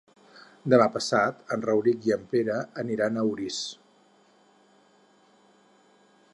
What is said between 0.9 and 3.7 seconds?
passat en Rauric i en Pere aniran a Orís.